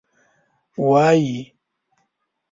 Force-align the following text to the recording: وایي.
وایي. 0.87 1.37